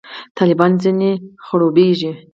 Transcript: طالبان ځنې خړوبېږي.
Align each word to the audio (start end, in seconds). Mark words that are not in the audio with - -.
طالبان 0.37 0.71
ځنې 0.83 1.11
خړوبېږي. 1.45 2.11